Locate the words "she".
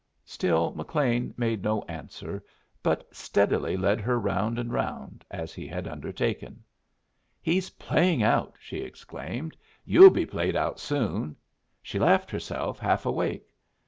8.59-8.77, 11.83-11.99